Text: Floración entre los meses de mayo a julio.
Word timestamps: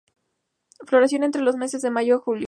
Floración 0.87 1.23
entre 1.23 1.43
los 1.43 1.57
meses 1.57 1.83
de 1.83 1.91
mayo 1.91 2.15
a 2.15 2.19
julio. 2.19 2.39